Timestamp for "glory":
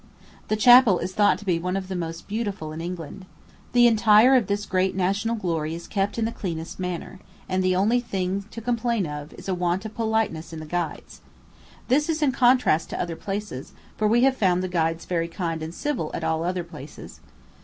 5.35-5.75